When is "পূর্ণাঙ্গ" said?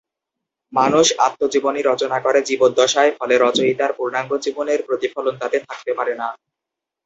3.93-4.31